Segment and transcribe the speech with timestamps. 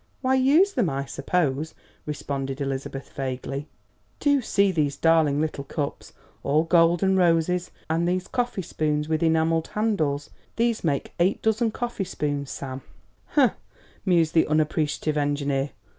[0.21, 1.75] Why use them, I suppose,"
[2.07, 3.67] responded Elizabeth vaguely.
[4.19, 9.21] "Do see these darling little cups, all gold and roses, and these coffee spoons with
[9.21, 12.81] enamelled handles these make eight dozen coffee spoons, Sam!"
[13.35, 13.51] "Hum!"
[14.03, 15.69] mused the unappreciative engineer.